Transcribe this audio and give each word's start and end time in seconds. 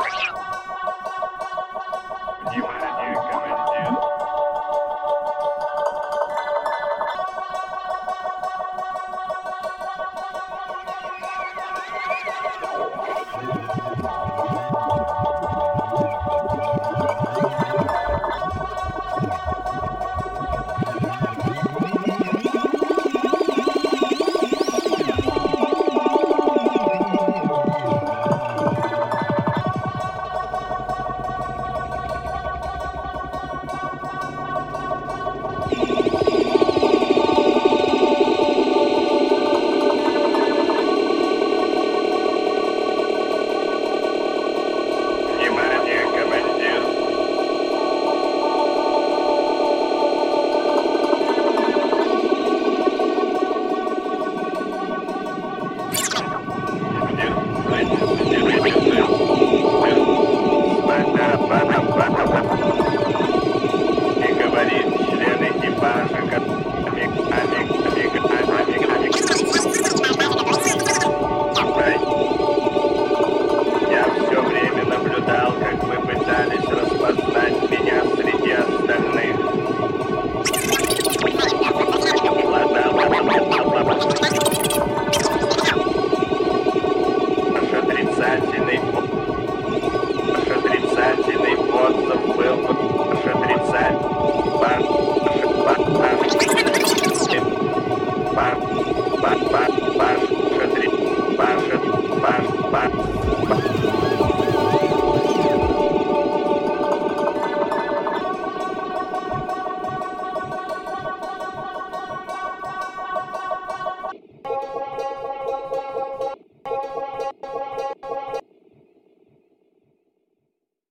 Wow. 0.00 0.49